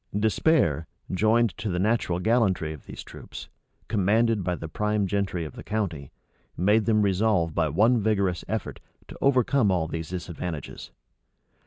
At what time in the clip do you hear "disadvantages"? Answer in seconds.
10.09-10.89